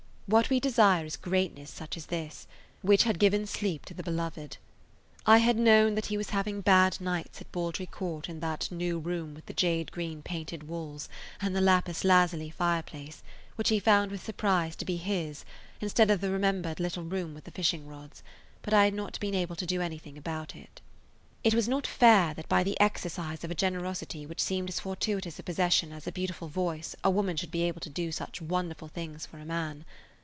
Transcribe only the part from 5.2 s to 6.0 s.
I had known